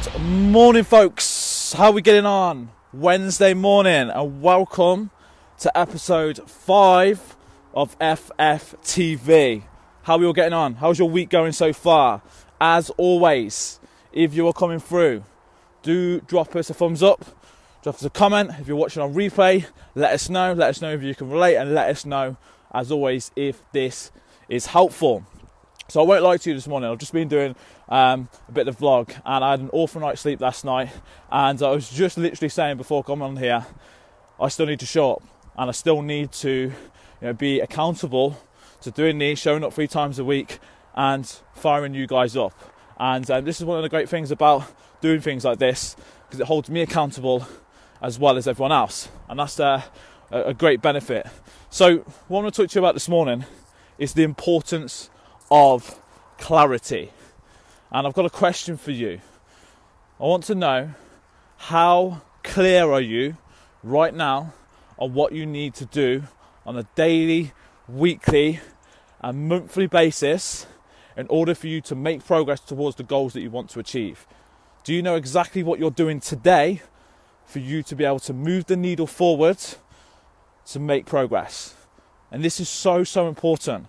Good 0.00 0.20
morning, 0.20 0.84
folks. 0.84 1.72
How 1.72 1.86
are 1.86 1.92
we 1.92 2.02
getting 2.02 2.24
on? 2.24 2.70
Wednesday 2.92 3.52
morning, 3.52 4.10
and 4.10 4.40
welcome 4.40 5.10
to 5.58 5.76
episode 5.76 6.48
five 6.48 7.36
of 7.74 7.98
FFTV. 7.98 9.64
How 10.04 10.14
are 10.14 10.18
we 10.18 10.26
all 10.26 10.32
getting 10.32 10.52
on? 10.52 10.74
How's 10.76 11.00
your 11.00 11.10
week 11.10 11.30
going 11.30 11.50
so 11.50 11.72
far? 11.72 12.22
As 12.60 12.90
always, 12.90 13.80
if 14.12 14.34
you 14.34 14.46
are 14.46 14.52
coming 14.52 14.78
through, 14.78 15.24
do 15.82 16.20
drop 16.20 16.54
us 16.54 16.70
a 16.70 16.74
thumbs 16.74 17.02
up, 17.02 17.24
drop 17.82 17.96
us 17.96 18.04
a 18.04 18.10
comment. 18.10 18.52
If 18.60 18.68
you're 18.68 18.76
watching 18.76 19.02
on 19.02 19.14
replay, 19.14 19.66
let 19.96 20.12
us 20.12 20.28
know. 20.28 20.52
Let 20.52 20.68
us 20.68 20.80
know 20.80 20.92
if 20.92 21.02
you 21.02 21.16
can 21.16 21.28
relate, 21.28 21.56
and 21.56 21.74
let 21.74 21.90
us 21.90 22.06
know, 22.06 22.36
as 22.72 22.92
always, 22.92 23.32
if 23.34 23.64
this 23.72 24.12
is 24.48 24.66
helpful. 24.66 25.24
So 25.90 26.02
I 26.02 26.04
won't 26.04 26.22
lie 26.22 26.36
to 26.36 26.50
you 26.50 26.54
this 26.54 26.68
morning. 26.68 26.90
I've 26.90 26.98
just 26.98 27.14
been 27.14 27.28
doing 27.28 27.56
um, 27.88 28.28
a 28.46 28.52
bit 28.52 28.68
of 28.68 28.76
vlog, 28.76 29.08
and 29.24 29.42
I 29.42 29.52
had 29.52 29.60
an 29.60 29.70
awful 29.72 30.02
night's 30.02 30.20
sleep 30.20 30.38
last 30.38 30.62
night. 30.62 30.90
And 31.32 31.62
I 31.62 31.70
was 31.70 31.88
just 31.88 32.18
literally 32.18 32.50
saying 32.50 32.76
before 32.76 33.02
coming 33.02 33.22
on 33.22 33.36
here, 33.38 33.64
I 34.38 34.48
still 34.48 34.66
need 34.66 34.80
to 34.80 34.86
show 34.86 35.12
up, 35.12 35.22
and 35.56 35.70
I 35.70 35.72
still 35.72 36.02
need 36.02 36.30
to, 36.32 36.50
you 36.50 36.72
know, 37.22 37.32
be 37.32 37.60
accountable 37.60 38.38
to 38.82 38.90
doing 38.90 39.16
these, 39.16 39.38
showing 39.38 39.64
up 39.64 39.72
three 39.72 39.88
times 39.88 40.18
a 40.18 40.26
week, 40.26 40.58
and 40.94 41.26
firing 41.54 41.94
you 41.94 42.06
guys 42.06 42.36
up. 42.36 42.52
And 42.98 43.30
um, 43.30 43.46
this 43.46 43.58
is 43.58 43.64
one 43.64 43.78
of 43.78 43.82
the 43.82 43.88
great 43.88 44.10
things 44.10 44.30
about 44.30 44.64
doing 45.00 45.22
things 45.22 45.42
like 45.42 45.58
this, 45.58 45.96
because 46.26 46.38
it 46.38 46.48
holds 46.48 46.68
me 46.68 46.82
accountable 46.82 47.46
as 48.02 48.18
well 48.18 48.36
as 48.36 48.46
everyone 48.46 48.72
else, 48.72 49.08
and 49.26 49.38
that's 49.38 49.58
uh, 49.58 49.80
a 50.30 50.52
great 50.52 50.82
benefit. 50.82 51.26
So, 51.70 52.00
what 52.26 52.40
I 52.40 52.42
want 52.42 52.54
to 52.54 52.62
talk 52.62 52.70
to 52.72 52.78
you 52.78 52.84
about 52.84 52.92
this 52.92 53.08
morning 53.08 53.46
is 53.96 54.12
the 54.12 54.22
importance 54.22 55.08
of 55.50 56.00
clarity. 56.38 57.12
And 57.90 58.06
I've 58.06 58.14
got 58.14 58.26
a 58.26 58.30
question 58.30 58.76
for 58.76 58.90
you. 58.90 59.20
I 60.20 60.24
want 60.24 60.44
to 60.44 60.54
know 60.54 60.90
how 61.56 62.22
clear 62.42 62.90
are 62.90 63.00
you 63.00 63.36
right 63.82 64.14
now 64.14 64.52
on 64.98 65.14
what 65.14 65.32
you 65.32 65.46
need 65.46 65.74
to 65.74 65.84
do 65.86 66.24
on 66.66 66.76
a 66.76 66.82
daily, 66.94 67.52
weekly, 67.88 68.60
and 69.20 69.48
monthly 69.48 69.86
basis 69.86 70.66
in 71.16 71.26
order 71.28 71.54
for 71.54 71.66
you 71.66 71.80
to 71.80 71.94
make 71.94 72.24
progress 72.24 72.60
towards 72.60 72.96
the 72.96 73.02
goals 73.02 73.32
that 73.32 73.40
you 73.40 73.50
want 73.50 73.70
to 73.70 73.80
achieve? 73.80 74.26
Do 74.84 74.94
you 74.94 75.02
know 75.02 75.16
exactly 75.16 75.62
what 75.62 75.78
you're 75.78 75.90
doing 75.90 76.20
today 76.20 76.82
for 77.44 77.58
you 77.58 77.82
to 77.84 77.96
be 77.96 78.04
able 78.04 78.20
to 78.20 78.32
move 78.32 78.66
the 78.66 78.76
needle 78.76 79.06
forward 79.06 79.58
to 80.66 80.78
make 80.78 81.06
progress? 81.06 81.74
And 82.30 82.44
this 82.44 82.60
is 82.60 82.68
so, 82.68 83.04
so 83.04 83.28
important 83.28 83.86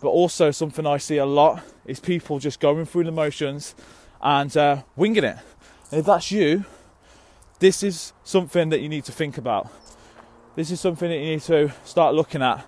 but 0.00 0.08
also 0.08 0.50
something 0.50 0.86
I 0.86 0.96
see 0.96 1.18
a 1.18 1.26
lot 1.26 1.62
is 1.84 2.00
people 2.00 2.38
just 2.38 2.60
going 2.60 2.86
through 2.86 3.04
the 3.04 3.12
motions 3.12 3.74
and 4.20 4.54
uh, 4.56 4.82
winging 4.96 5.24
it. 5.24 5.36
And 5.90 6.00
if 6.00 6.06
that's 6.06 6.30
you, 6.30 6.64
this 7.58 7.82
is 7.82 8.12
something 8.24 8.70
that 8.70 8.80
you 8.80 8.88
need 8.88 9.04
to 9.04 9.12
think 9.12 9.36
about. 9.38 9.70
This 10.56 10.70
is 10.70 10.80
something 10.80 11.08
that 11.08 11.16
you 11.16 11.26
need 11.26 11.42
to 11.42 11.72
start 11.84 12.14
looking 12.14 12.42
at 12.42 12.66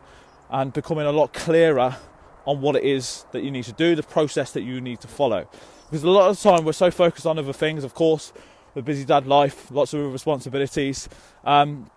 and 0.50 0.72
becoming 0.72 1.06
a 1.06 1.12
lot 1.12 1.32
clearer 1.32 1.96
on 2.44 2.60
what 2.60 2.76
it 2.76 2.84
is 2.84 3.24
that 3.32 3.42
you 3.42 3.50
need 3.50 3.64
to 3.64 3.72
do, 3.72 3.94
the 3.94 4.02
process 4.02 4.52
that 4.52 4.62
you 4.62 4.80
need 4.80 5.00
to 5.00 5.08
follow. 5.08 5.48
Because 5.86 6.02
a 6.04 6.10
lot 6.10 6.28
of 6.28 6.40
the 6.40 6.42
time 6.42 6.64
we're 6.64 6.72
so 6.72 6.90
focused 6.90 7.26
on 7.26 7.38
other 7.38 7.52
things, 7.52 7.84
of 7.84 7.94
course, 7.94 8.32
the 8.74 8.82
busy 8.82 9.04
dad 9.04 9.26
life, 9.26 9.70
lots 9.70 9.94
of 9.94 10.12
responsibilities, 10.12 11.08
um, 11.44 11.90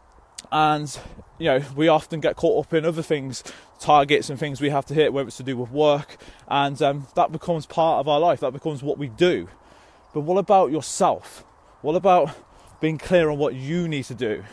and 0.52 0.98
you 1.38 1.46
know 1.46 1.62
we 1.76 1.88
often 1.88 2.20
get 2.20 2.36
caught 2.36 2.66
up 2.66 2.74
in 2.74 2.86
other 2.86 3.02
things 3.02 3.44
targets 3.80 4.30
and 4.30 4.40
things 4.40 4.62
we 4.62 4.70
have 4.70 4.86
to 4.86 4.94
hit 4.94 5.14
whether 5.14 5.28
it's 5.28 5.38
to 5.38 5.44
do 5.44 5.58
with 5.58 5.72
work. 5.72 6.18
And 6.48 6.82
um, 6.82 7.08
that 7.16 7.32
becomes 7.32 7.66
part 7.66 8.00
of 8.00 8.08
our 8.08 8.20
life. 8.20 8.40
That 8.40 8.54
becomes 8.54 8.84
what 8.84 8.98
we 8.98 9.10
do. 9.10 9.48
But 10.14 10.22
what 10.22 10.38
about 10.38 10.72
yourself? 10.72 11.44
What 11.82 11.96
about 11.96 12.32
being 12.80 12.98
clear 12.98 13.30
on 13.30 13.38
what 13.38 13.54
you 13.54 13.88
need 13.88 14.06
to 14.06 14.16
do 14.16 14.44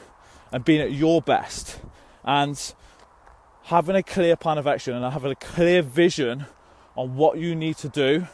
and 0.51 0.65
being 0.65 0.81
at 0.81 0.93
your 0.93 1.23
best? 1.23 1.79
And 2.25 2.61
having 3.65 3.97
a 3.97 4.03
clear 4.03 4.37
plan 4.37 4.59
of 4.59 4.67
action 4.67 4.95
and 4.95 5.13
having 5.13 5.33
a 5.33 5.37
clear 5.37 5.83
vision 5.83 6.47
on 6.97 7.17
what 7.17 7.39
you 7.39 7.55
need 7.55 7.77
to 7.79 7.89
do 7.89 8.27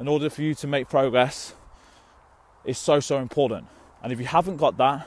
in 0.00 0.08
order 0.08 0.30
for 0.30 0.42
you 0.42 0.54
to 0.54 0.66
make 0.66 0.88
progress 0.88 1.54
is 2.64 2.78
so 2.78 3.00
so 3.00 3.18
important. 3.18 3.66
And 4.02 4.12
if 4.12 4.18
you 4.18 4.26
haven't 4.26 4.56
got 4.56 4.76
that 4.78 5.06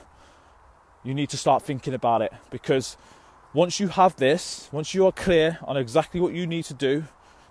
you 1.03 1.13
need 1.13 1.29
to 1.29 1.37
start 1.37 1.63
thinking 1.63 1.93
about 1.93 2.21
it 2.21 2.33
because 2.49 2.97
once 3.53 3.79
you 3.79 3.89
have 3.89 4.15
this, 4.15 4.69
once 4.71 4.93
you 4.93 5.05
are 5.05 5.11
clear 5.11 5.59
on 5.63 5.77
exactly 5.77 6.19
what 6.19 6.33
you 6.33 6.47
need 6.47 6.63
to 6.65 6.73
do 6.73 7.05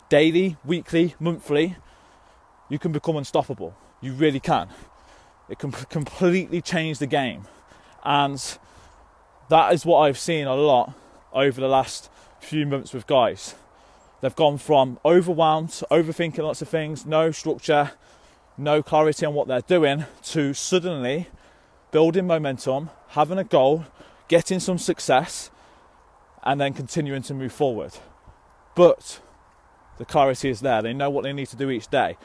daily, 0.09 0.57
weekly, 0.65 1.15
monthly, 1.21 1.77
you 2.69 2.79
can 2.79 2.93
become 2.93 3.17
unstoppable. 3.17 3.75
You 4.01 4.13
really 4.13 4.41
can. 4.41 4.69
It 5.49 5.59
can 5.59 5.71
completely 5.71 6.61
change 6.61 6.99
the 6.99 7.07
game. 7.07 7.47
And 8.05 8.43
that 9.49 9.73
is 9.73 9.85
what 9.85 10.01
I've 10.01 10.19
seen 10.19 10.47
a 10.47 10.55
lot 10.55 10.95
over 11.33 11.61
the 11.61 11.69
last 11.69 12.11
few 12.41 12.67
months 12.67 12.93
with 12.93 13.07
guys. 13.07 13.55
They've 14.21 14.35
gone 14.35 14.59
from 14.59 14.99
overwhelmed, 15.05 15.71
overthinking 15.91 16.39
lots 16.39 16.61
of 16.61 16.69
things, 16.69 17.07
no 17.07 17.31
structure, 17.31 17.93
no 18.59 18.83
clarity 18.83 19.27
on 19.27 19.35
what 19.35 19.49
they're 19.49 19.61
doing, 19.61 20.05
to 20.25 20.55
suddenly 20.55 21.29
building 21.91 22.27
momentum, 22.27 22.91
having 23.09 23.39
a 23.39 23.45
goal, 23.45 23.85
getting 24.29 24.61
some 24.61 24.79
success, 24.79 25.51
and 26.43 26.61
then 26.61 26.73
continuing 26.73 27.23
to 27.23 27.35
move 27.35 27.53
forward. 27.53 27.93
But 28.75 29.21
the 29.99 30.05
clarity 30.05 30.49
is 30.49 30.61
there. 30.61 30.81
They 30.83 30.95
know 30.95 31.11
what 31.11 31.25
they 31.25 31.33
need 31.33 31.49
to 31.49 31.57
do 31.57 31.71
each 31.71 31.89
day. 31.89 32.17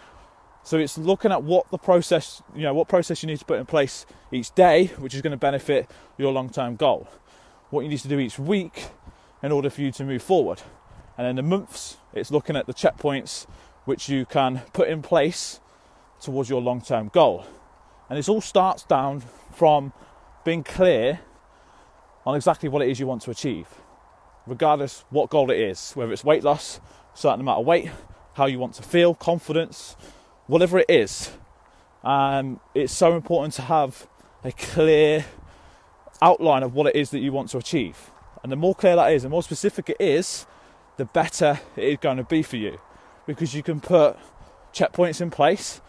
So 0.63 0.77
it's 0.77 0.97
looking 0.97 1.31
at 1.31 1.43
what 1.43 1.69
the 1.69 1.77
process, 1.77 2.41
you 2.55 2.63
know, 2.63 2.73
what 2.73 2.87
process 2.87 3.21
you 3.21 3.27
need 3.27 3.39
to 3.39 3.45
put 3.45 3.59
in 3.59 3.65
place 3.65 4.05
each 4.31 4.53
day, 4.55 4.87
which 4.97 5.13
is 5.13 5.21
going 5.21 5.31
to 5.31 5.37
benefit 5.37 5.89
your 6.17 6.31
long-term 6.31 6.75
goal. 6.75 7.07
What 7.69 7.81
you 7.81 7.89
need 7.89 7.99
to 7.99 8.07
do 8.07 8.19
each 8.19 8.39
week 8.39 8.87
in 9.43 9.51
order 9.51 9.69
for 9.69 9.81
you 9.81 9.91
to 9.91 10.03
move 10.03 10.23
forward. 10.23 10.61
And 11.17 11.27
in 11.27 11.35
the 11.35 11.43
months, 11.43 11.97
it's 12.13 12.31
looking 12.31 12.55
at 12.55 12.65
the 12.65 12.73
checkpoints 12.73 13.45
which 13.85 14.09
you 14.09 14.25
can 14.25 14.63
put 14.73 14.87
in 14.87 15.01
place 15.01 15.59
towards 16.19 16.49
your 16.49 16.61
long-term 16.61 17.09
goal. 17.09 17.45
And 18.09 18.17
this 18.17 18.29
all 18.29 18.41
starts 18.41 18.83
down 18.83 19.23
from 19.53 19.93
being 20.43 20.63
clear 20.63 21.19
on 22.25 22.35
exactly 22.35 22.69
what 22.69 22.81
it 22.81 22.89
is 22.89 22.99
you 22.99 23.07
want 23.07 23.21
to 23.23 23.31
achieve, 23.31 23.67
regardless 24.45 25.05
what 25.09 25.29
goal 25.29 25.49
it 25.51 25.59
is, 25.59 25.93
whether 25.93 26.11
it's 26.11 26.23
weight 26.23 26.43
loss, 26.43 26.79
certain 27.13 27.39
amount 27.39 27.59
of 27.59 27.65
weight, 27.65 27.89
how 28.33 28.45
you 28.45 28.59
want 28.59 28.73
to 28.75 28.83
feel, 28.83 29.13
confidence, 29.15 29.95
whatever 30.47 30.79
it 30.79 30.89
is. 30.89 31.31
Um, 32.03 32.59
it's 32.73 32.93
so 32.93 33.15
important 33.15 33.53
to 33.55 33.63
have 33.63 34.07
a 34.43 34.51
clear 34.51 35.25
outline 36.21 36.63
of 36.63 36.73
what 36.73 36.87
it 36.87 36.95
is 36.95 37.09
that 37.09 37.19
you 37.19 37.31
want 37.31 37.49
to 37.49 37.57
achieve. 37.57 38.11
And 38.43 38.51
the 38.51 38.55
more 38.55 38.75
clear 38.75 38.95
that 38.95 39.11
is, 39.11 39.23
the 39.23 39.29
more 39.29 39.41
specific 39.41 39.89
it 39.89 39.97
is, 39.99 40.45
the 40.97 41.05
better 41.05 41.59
it 41.75 41.83
is 41.83 41.97
going 41.99 42.17
to 42.17 42.23
be 42.23 42.43
for 42.43 42.57
you. 42.57 42.79
Because 43.25 43.55
you 43.55 43.63
can 43.63 43.81
put 43.81 44.17
checkpoints 44.71 45.19
in 45.19 45.31
place 45.31 45.81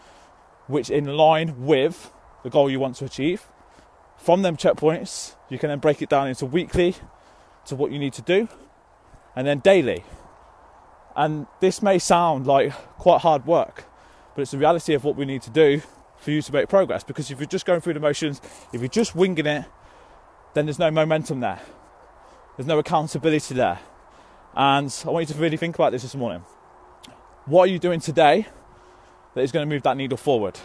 which 0.67 0.89
in 0.89 1.05
line 1.05 1.65
with 1.65 2.11
the 2.43 2.49
goal 2.49 2.69
you 2.69 2.79
want 2.79 2.95
to 2.97 3.05
achieve. 3.05 3.47
From 4.17 4.41
them 4.41 4.57
checkpoints, 4.57 5.35
you 5.49 5.57
can 5.57 5.69
then 5.69 5.79
break 5.79 6.01
it 6.01 6.09
down 6.09 6.27
into 6.27 6.45
weekly 6.45 6.95
to 7.65 7.75
what 7.75 7.91
you 7.91 7.99
need 7.99 8.13
to 8.13 8.21
do, 8.21 8.47
and 9.35 9.45
then 9.45 9.59
daily. 9.59 10.03
And 11.15 11.47
this 11.59 11.81
may 11.81 11.99
sound 11.99 12.47
like 12.47 12.71
quite 12.97 13.21
hard 13.21 13.45
work, 13.45 13.85
but 14.35 14.41
it's 14.41 14.51
the 14.51 14.57
reality 14.57 14.93
of 14.93 15.03
what 15.03 15.15
we 15.15 15.25
need 15.25 15.41
to 15.43 15.49
do 15.49 15.81
for 16.17 16.31
you 16.31 16.41
to 16.41 16.53
make 16.53 16.69
progress. 16.69 17.03
Because 17.03 17.31
if 17.31 17.39
you're 17.39 17.47
just 17.47 17.65
going 17.65 17.81
through 17.81 17.93
the 17.93 17.99
motions, 17.99 18.41
if 18.73 18.81
you're 18.81 18.87
just 18.87 19.15
winging 19.15 19.45
it, 19.45 19.65
then 20.53 20.65
there's 20.65 20.79
no 20.79 20.89
momentum 20.89 21.39
there, 21.39 21.59
there's 22.55 22.67
no 22.67 22.79
accountability 22.79 23.53
there. 23.53 23.79
And 24.55 24.93
I 25.05 25.09
want 25.09 25.27
you 25.27 25.35
to 25.35 25.39
really 25.39 25.57
think 25.57 25.75
about 25.75 25.91
this 25.91 26.01
this 26.01 26.15
morning. 26.15 26.43
What 27.45 27.69
are 27.69 27.71
you 27.71 27.79
doing 27.79 27.99
today 27.99 28.47
that 29.37 29.43
is 29.43 29.51
going 29.51 29.67
to 29.67 29.71
move 29.71 29.83
that 29.83 29.95
needle 29.95 30.17
forward? 30.17 30.59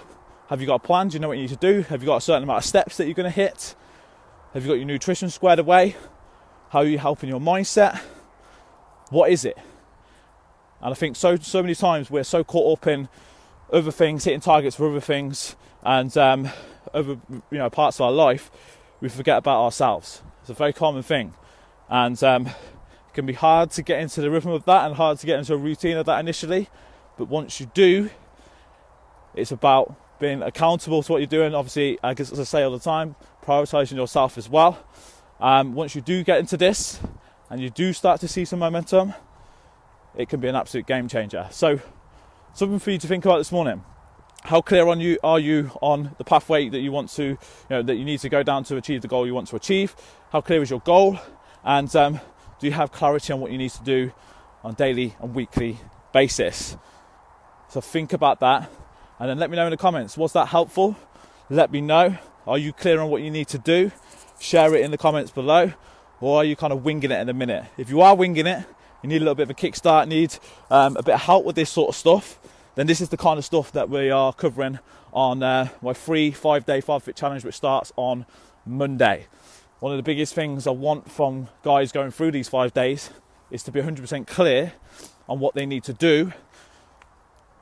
Have 0.49 0.63
you 0.63 0.67
got 0.67 0.77
a 0.77 0.79
plan? 0.79 1.09
Do 1.09 1.15
you 1.15 1.21
know 1.21 1.29
what 1.29 1.37
you 1.37 1.43
need 1.43 1.51
to 1.51 1.57
do? 1.57 1.83
Have 1.83 2.03
you 2.03 2.07
got 2.07 2.17
a 2.17 2.21
certain 2.23 2.43
amount 2.43 2.59
of 2.59 2.65
steps 2.65 2.97
that 2.97 3.05
you're 3.05 3.15
going 3.15 3.25
to 3.25 3.31
hit? 3.31 3.75
Have 4.55 4.65
you 4.65 4.69
got 4.71 4.77
your 4.77 4.87
nutrition 4.87 5.29
squared 5.29 5.59
away? 5.59 5.95
How 6.71 6.79
are 6.79 6.87
you 6.87 6.97
helping 6.97 7.29
your 7.29 7.39
mindset? 7.39 8.01
What 9.11 9.31
is 9.31 9.45
it? 9.45 9.59
And 10.81 10.91
I 10.91 10.95
think 10.95 11.17
so 11.17 11.37
so 11.37 11.63
many 11.63 11.75
times 11.75 12.11
we're 12.11 12.25
so 12.25 12.43
caught 12.43 12.79
up 12.79 12.87
in 12.87 13.11
other 13.71 13.93
things, 13.93 14.25
hitting 14.25 14.41
targets 14.41 14.77
for 14.77 14.89
other 14.89 15.01
things, 15.01 15.55
and 15.83 16.17
um, 16.17 16.49
other 16.95 17.19
you 17.31 17.59
know 17.59 17.69
parts 17.69 17.99
of 17.99 18.07
our 18.07 18.13
life, 18.13 18.51
we 19.03 19.11
forget 19.11 19.37
about 19.37 19.63
ourselves. 19.63 20.23
It's 20.41 20.51
a 20.51 20.55
very 20.55 20.73
common 20.73 21.03
thing, 21.03 21.35
and 21.91 22.21
um, 22.25 22.47
it 22.47 23.13
can 23.13 23.27
be 23.27 23.35
hard 23.35 23.71
to 23.73 23.83
get 23.83 24.01
into 24.01 24.23
the 24.23 24.31
rhythm 24.31 24.51
of 24.51 24.65
that 24.65 24.87
and 24.87 24.95
hard 24.95 25.19
to 25.19 25.27
get 25.27 25.39
into 25.39 25.53
a 25.53 25.59
routine 25.59 25.99
of 25.99 26.07
that 26.07 26.21
initially. 26.21 26.71
But 27.19 27.29
once 27.29 27.61
you 27.61 27.71
do, 27.75 28.09
it's 29.35 29.53
about 29.53 29.95
being 30.21 30.43
accountable 30.43 31.03
to 31.03 31.13
what 31.13 31.19
you're 31.19 31.27
doing. 31.27 31.55
Obviously, 31.55 31.99
I 32.03 32.15
guess 32.15 32.33
as 32.33 32.41
I 32.41 32.45
say 32.45 32.63
all 32.63 32.71
the 32.71 32.79
time, 32.79 33.17
prioritizing 33.45 33.97
yourself 33.97 34.39
as 34.39 34.49
well. 34.49 34.79
Um, 35.41 35.75
once 35.75 35.95
you 35.95 36.01
do 36.01 36.23
get 36.23 36.39
into 36.39 36.57
this 36.57 37.01
and 37.51 37.61
you 37.61 37.71
do 37.71 37.93
start 37.93 38.21
to 38.21 38.29
see 38.29 38.45
some 38.45 38.61
momentum, 38.61 39.15
it 40.17 40.29
can 40.29 40.41
be 40.41 40.49
an 40.49 40.55
absolute 40.55 40.87
game 40.87 41.09
changer. 41.09 41.49
So, 41.51 41.81
something 42.55 42.79
for 42.79 42.91
you 42.91 42.99
to 42.99 43.07
think 43.07 43.25
about 43.25 43.39
this 43.39 43.51
morning. 43.51 43.83
how 44.45 44.61
clear 44.61 44.89
on 44.89 45.01
you 45.01 45.19
are 45.23 45.39
you 45.39 45.71
on 45.81 46.15
the 46.19 46.25
pathway 46.25 46.69
that 46.69 46.81
you 46.81 46.91
want 46.91 47.09
to, 47.11 47.25
you 47.25 47.39
know, 47.71 47.83
that 47.83 47.97
you 47.97 48.05
need 48.05 48.19
to 48.21 48.29
go 48.29 48.43
down 48.43 48.65
to 48.65 48.77
achieve 48.77 49.01
the 49.01 49.09
goal 49.09 49.27
you 49.27 49.35
want 49.35 49.49
to 49.49 49.57
achieve? 49.57 49.95
How 50.31 50.41
clear 50.41 50.63
is 50.63 50.71
your 50.71 50.81
goal? 50.81 51.19
And 51.65 51.95
um, 51.95 52.21
do 52.59 52.67
you 52.67 52.73
have 52.73 52.91
clarity 52.93 53.33
on 53.33 53.41
what 53.41 53.53
you 53.53 53.59
need 53.59 53.71
to 53.71 53.83
do 53.85 54.13
on 54.65 54.75
daily 54.75 55.15
and 55.21 55.35
weekly 55.35 55.79
basis? 56.13 56.77
So 57.69 57.81
think 57.81 58.13
about 58.13 58.41
that, 58.41 58.71
and 59.23 59.31
then 59.31 59.39
let 59.39 59.49
me 59.49 59.57
know 59.57 59.65
in 59.65 59.71
the 59.71 59.79
comments. 59.79 60.19
Was 60.19 60.35
that 60.35 60.49
helpful? 60.49 60.97
Let 61.49 61.73
me 61.73 61.81
know. 61.81 62.19
Are 62.47 62.59
you 62.59 62.75
clear 62.75 63.01
on 63.01 63.09
what 63.09 63.23
you 63.23 63.31
need 63.31 63.49
to 63.49 63.59
do? 63.59 63.91
Share 64.39 64.75
it 64.75 64.83
in 64.83 64.91
the 64.91 64.99
comments 64.99 65.31
below, 65.31 65.73
or 66.21 66.39
are 66.39 66.45
you 66.45 66.57
kind 66.57 66.75
of 66.75 66.85
winging 66.85 67.11
it 67.11 67.21
in 67.21 67.29
a 67.31 67.33
minute? 67.33 67.65
If 67.79 67.89
you 67.89 68.03
are 68.03 68.15
winging 68.15 68.47
it, 68.47 68.67
you 69.03 69.09
need 69.09 69.23
a 69.23 69.25
little 69.25 69.35
bit 69.35 69.45
of 69.45 69.51
a 69.51 69.55
kickstart, 69.55 70.09
need 70.09 70.37
um, 70.71 70.99
a 70.99 71.03
bit 71.03 71.15
of 71.15 71.21
help 71.23 71.47
with 71.47 71.57
this 71.57 71.71
sort 71.71 71.89
of 71.89 71.97
stuff 71.97 72.39
then 72.75 72.87
this 72.87 73.01
is 73.01 73.11
the 73.11 73.17
kind 73.17 73.39
of 73.39 73.45
stuff 73.45 73.71
that 73.73 73.91
we 73.91 74.11
are 74.11 74.33
covering 74.33 74.79
on 75.13 75.43
uh, 75.43 75.69
my 75.83 75.93
free 75.93 76.31
five 76.31 76.65
day 76.65 76.81
five 76.81 77.03
fit 77.03 77.17
challenge, 77.17 77.45
which 77.45 77.55
starts 77.55 77.93
on 77.97 78.25
Monday. 78.65 79.27
One 79.81 79.93
of 79.93 79.99
the 79.99 80.03
biggest 80.03 80.35
things 80.35 80.67
I 80.67 80.71
want 80.71 81.11
from 81.11 81.49
guys 81.63 81.93
going 81.93 82.13
through 82.13 82.31
these 82.31 82.49
five 82.49 82.73
days 82.73 83.11
is 83.51 83.63
to 83.65 83.73
be 83.73 83.81
100% 83.81 84.27
clear 84.27 84.73
on 85.29 85.39
what 85.41 85.55
they 85.55 85.67
need 85.67 85.85
to 85.85 85.93
do 85.93 86.33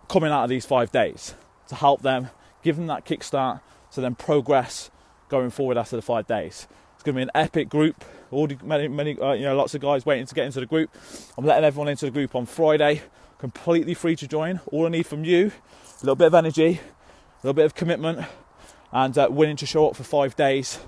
coming 0.08 0.30
out 0.30 0.44
of 0.44 0.50
these 0.50 0.66
five 0.66 0.92
days 0.92 1.34
to 1.70 1.74
help 1.74 2.02
them, 2.02 2.28
give 2.62 2.76
them 2.76 2.86
that 2.88 3.06
kickstart 3.06 3.60
to 3.92 4.00
then 4.00 4.14
progress 4.14 4.90
going 5.28 5.50
forward 5.50 5.78
after 5.78 5.96
the 5.96 6.02
five 6.02 6.26
days. 6.26 6.68
It's 6.94 7.02
going 7.02 7.14
to 7.14 7.18
be 7.18 7.22
an 7.22 7.30
epic 7.34 7.68
group. 7.68 8.04
Already 8.30 8.58
many, 8.62 8.88
many, 8.88 9.18
uh, 9.18 9.32
you 9.32 9.44
know, 9.44 9.56
lots 9.56 9.74
of 9.74 9.80
guys 9.80 10.04
waiting 10.04 10.26
to 10.26 10.34
get 10.34 10.44
into 10.44 10.60
the 10.60 10.66
group. 10.66 10.90
I'm 11.38 11.46
letting 11.46 11.64
everyone 11.64 11.88
into 11.88 12.04
the 12.04 12.10
group 12.10 12.34
on 12.34 12.44
Friday 12.44 13.02
completely 13.38 13.94
free 13.94 14.14
to 14.16 14.28
join. 14.28 14.60
All 14.66 14.84
I 14.84 14.90
need 14.90 15.06
from 15.06 15.24
you, 15.24 15.46
a 15.46 16.00
little 16.02 16.14
bit 16.14 16.26
of 16.26 16.34
energy, 16.34 16.78
a 16.78 17.46
little 17.46 17.54
bit 17.54 17.64
of 17.64 17.74
commitment, 17.74 18.26
and 18.92 19.16
uh, 19.16 19.28
willing 19.30 19.56
to 19.56 19.66
show 19.66 19.88
up 19.88 19.96
for 19.96 20.04
five 20.04 20.36
days 20.36 20.78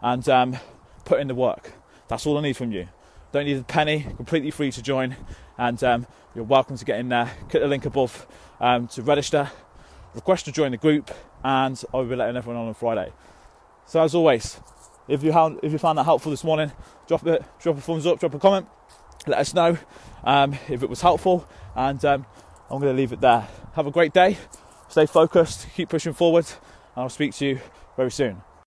and 0.00 0.26
um, 0.28 0.56
put 1.04 1.20
in 1.20 1.28
the 1.28 1.34
work. 1.34 1.72
That's 2.08 2.26
all 2.26 2.38
I 2.38 2.40
need 2.40 2.56
from 2.56 2.72
you. 2.72 2.88
Don't 3.32 3.44
need 3.44 3.58
a 3.58 3.62
penny, 3.62 4.06
completely 4.16 4.50
free 4.50 4.72
to 4.72 4.82
join, 4.82 5.16
and 5.58 5.84
um, 5.84 6.06
you're 6.34 6.44
welcome 6.44 6.78
to 6.78 6.84
get 6.84 6.98
in 6.98 7.10
there. 7.10 7.30
Click 7.50 7.62
the 7.62 7.68
link 7.68 7.84
above 7.84 8.26
um, 8.58 8.88
to 8.88 9.02
register, 9.02 9.50
request 10.18 10.44
to 10.44 10.52
join 10.52 10.72
the 10.72 10.76
group, 10.76 11.10
and 11.44 11.82
I 11.94 11.96
will 11.96 12.04
be 12.04 12.16
letting 12.16 12.36
everyone 12.36 12.60
on 12.60 12.68
on 12.68 12.74
Friday. 12.74 13.12
So, 13.86 14.02
as 14.02 14.14
always, 14.14 14.60
if 15.06 15.22
you, 15.22 15.32
have, 15.32 15.58
if 15.62 15.72
you 15.72 15.78
found 15.78 15.96
that 15.98 16.04
helpful 16.04 16.30
this 16.30 16.44
morning, 16.44 16.72
drop 17.06 17.26
it, 17.26 17.42
drop 17.60 17.78
a 17.78 17.80
thumbs 17.80 18.06
up, 18.06 18.20
drop 18.20 18.34
a 18.34 18.38
comment, 18.38 18.66
let 19.26 19.38
us 19.38 19.54
know 19.54 19.78
um, 20.24 20.54
if 20.68 20.82
it 20.82 20.90
was 20.90 21.00
helpful, 21.00 21.48
and 21.74 22.04
um, 22.04 22.26
I'm 22.70 22.80
going 22.80 22.92
to 22.92 22.96
leave 22.96 23.12
it 23.12 23.20
there. 23.20 23.48
Have 23.74 23.86
a 23.86 23.90
great 23.90 24.12
day, 24.12 24.36
stay 24.88 25.06
focused, 25.06 25.68
keep 25.74 25.88
pushing 25.88 26.12
forward, 26.12 26.46
and 26.94 27.02
I'll 27.04 27.08
speak 27.08 27.32
to 27.34 27.46
you 27.46 27.60
very 27.96 28.10
soon. 28.10 28.42